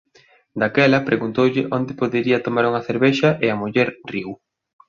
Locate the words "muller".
3.61-3.89